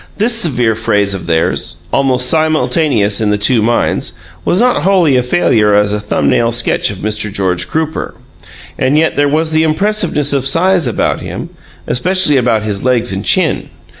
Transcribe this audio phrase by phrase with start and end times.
[0.17, 5.21] This severe phrase of theirs, almost simultaneous in the two minds, was not wholly a
[5.21, 7.31] failure as a thumb nail sketch of Mr.
[7.31, 8.15] George Crooper.
[8.79, 11.51] And yet there was the impressiveness of size about him,
[11.85, 13.69] especially about his legs and chin.